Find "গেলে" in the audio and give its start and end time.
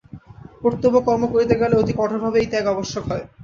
1.61-1.75